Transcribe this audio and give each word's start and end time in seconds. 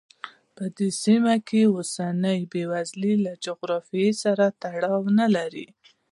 په 0.55 0.63
دې 0.77 0.89
سیمه 1.03 1.35
کې 1.47 1.61
اوسنۍ 1.75 2.39
بېوزلي 2.51 3.13
له 3.25 3.33
جغرافیې 3.45 4.09
سره 4.23 4.45
تړاو 4.61 5.01
نه 5.19 5.27
لري. 5.35 5.67